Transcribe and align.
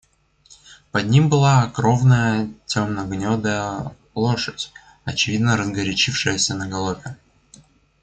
Под 0.91 1.05
ним 1.05 1.29
была 1.29 1.69
кровная 1.69 2.49
темно-гнедая 2.65 3.95
лошадь, 4.15 4.71
очевидно 5.05 5.55
разгорячившаяся 5.57 6.55
на 6.55 6.67
галопе. 6.67 7.17